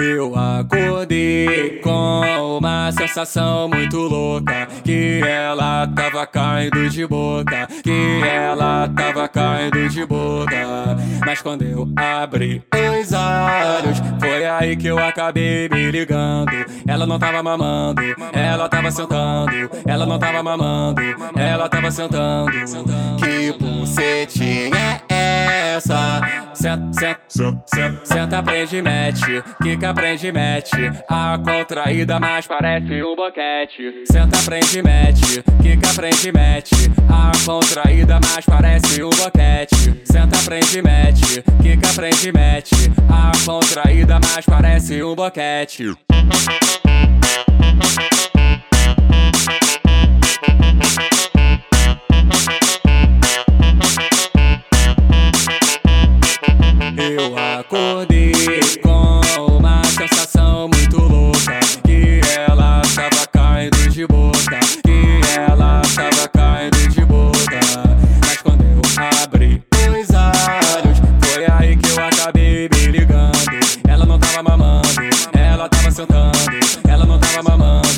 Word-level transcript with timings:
Eu 0.00 0.34
acordei 0.36 1.80
com 1.80 2.58
uma 2.58 2.90
sensação 2.92 3.68
muito 3.68 3.96
louca 3.96 4.66
Que 4.84 5.20
ela 5.24 5.86
tava 5.86 6.26
caindo 6.26 6.88
de 6.88 7.06
boca 7.06 7.68
Que 7.82 8.20
ela 8.22 8.88
tava 8.88 9.28
caindo 9.28 9.88
de 9.88 10.06
boca. 10.06 10.96
Mas 11.24 11.42
quando 11.42 11.62
eu 11.62 11.88
abri 11.96 12.62
os 12.72 13.12
olhos 13.12 13.98
Foi 14.20 14.46
aí 14.46 14.76
que 14.76 14.86
eu 14.86 14.98
acabei 14.98 15.68
me 15.68 15.90
ligando. 15.90 16.52
Ela 16.86 17.06
não 17.06 17.18
tava 17.18 17.42
mamando, 17.42 18.02
ela 18.32 18.68
tava 18.68 18.90
sentando. 18.90 19.70
Ela 19.86 20.06
não 20.06 20.18
tava 20.18 20.42
mamando, 20.42 21.00
ela 21.36 21.68
tava 21.68 21.90
sentando. 21.90 22.50
Que 23.18 23.52
bucetinha 23.52 25.02
é 25.08 25.74
essa? 25.76 26.37
Senta, 26.58 26.92
senta, 26.92 27.62
senta, 27.66 28.04
senta, 28.04 28.42
prende, 28.42 28.82
mete 28.82 29.44
Quica, 29.62 29.94
prende, 29.94 30.32
mete. 30.32 30.90
A 31.08 31.38
contraída 31.38 32.18
mais 32.18 32.48
parece 32.48 33.00
um 33.00 33.14
boquete. 33.14 34.02
Senta, 34.10 34.38
prende, 34.44 34.82
mete 34.82 35.44
Quica, 35.62 35.94
prende, 35.94 36.32
mete. 36.32 36.90
A 37.08 37.30
contraída 37.46 38.18
mais 38.18 38.44
parece 38.44 39.04
um 39.04 39.10
boquete. 39.10 40.02
Senta, 40.04 40.38
prende, 40.44 40.82
mete 40.82 41.44
Quica, 41.62 41.94
prende, 41.94 42.32
mete. 42.32 42.90
A 43.08 43.30
contraída 43.46 44.18
mais 44.18 44.44
parece 44.44 45.00
um 45.00 45.14
boquete 45.14 45.94
Eu 57.10 57.34
acordei 57.38 58.32
com 58.82 59.20
uma 59.56 59.82
sensação 59.84 60.68
muito 60.68 61.00
louca 61.00 61.58
Que 61.82 62.20
ela 62.36 62.82
tava 62.94 63.26
caindo 63.32 63.88
de 63.88 64.06
boca 64.06 64.60
Que 64.84 65.20
ela 65.34 65.80
tava 65.96 66.28
caindo 66.28 66.88
de 66.90 67.02
boca. 67.06 67.60
Mas 68.20 68.42
quando 68.42 68.62
eu 68.62 68.82
abri 69.22 69.62
os 69.72 70.08
olhos 70.10 70.98
Foi 71.22 71.46
aí 71.50 71.76
que 71.78 71.88
eu 71.88 72.04
acabei 72.04 72.68
me 72.74 72.86
ligando. 72.98 73.32
Ela 73.88 74.04
não 74.04 74.18
tava 74.18 74.42
mamando, 74.42 74.82
ela 75.32 75.66
tava 75.66 75.90
sentando 75.90 76.38
Ela 76.86 77.06
não 77.06 77.18
tava 77.18 77.42
mamando, 77.42 77.88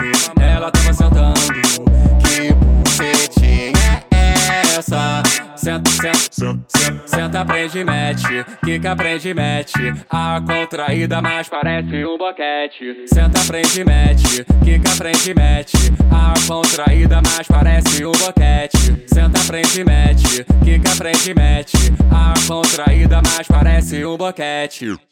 ela 0.41 0.71
tava 0.71 0.93
sentando 0.93 1.40
Senta, 6.01 7.05
senta, 7.05 7.45
prende, 7.45 7.85
mete 7.85 8.47
Quica, 8.65 8.97
prende, 8.97 9.35
mete. 9.35 9.93
A 10.09 10.41
contraída 10.41 11.21
mais 11.21 11.47
parece 11.47 12.07
um 12.07 12.17
boquete. 12.17 13.07
Senta, 13.07 13.41
prende, 13.47 13.85
mete 13.85 14.47
Quica, 14.65 14.97
prende, 14.97 15.35
mete. 15.35 15.77
A 16.11 16.33
contraída 16.49 17.21
mais 17.21 17.47
parece 17.47 18.07
um 18.07 18.13
boquete. 18.13 19.07
Senta, 19.07 19.41
prende, 19.47 19.85
mete 19.85 20.47
Quica, 20.65 20.97
prende, 20.97 21.35
mete. 21.35 21.77
A 22.11 22.33
contraída 22.49 23.21
mais 23.23 23.47
parece 23.47 24.03
um 24.07 24.17
boquete 24.17 25.10